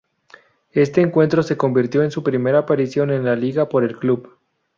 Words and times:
Este 0.71 1.01
encuentro 1.01 1.43
se 1.43 1.57
convirtió 1.57 2.01
en 2.01 2.09
su 2.09 2.23
primera 2.23 2.57
aparición 2.57 3.11
en 3.11 3.23
la 3.23 3.35
liga 3.35 3.69
por 3.69 3.83
el 3.83 3.99
club. 3.99 4.35